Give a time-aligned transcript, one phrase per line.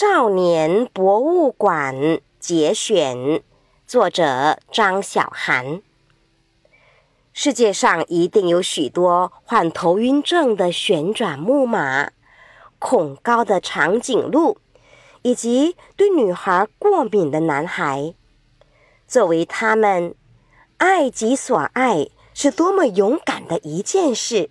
[0.00, 3.42] 少年博物馆节选，
[3.84, 5.82] 作者张小涵。
[7.32, 12.12] 世界上一定有许多患头晕症的旋转木马、
[12.78, 14.58] 恐高的长颈鹿，
[15.22, 18.14] 以及对女孩过敏的男孩。
[19.08, 20.14] 作为他们，
[20.76, 24.50] 爱己所爱是多么勇敢的一件事！